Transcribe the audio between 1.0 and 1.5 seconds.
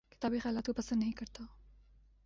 نہیں کرتا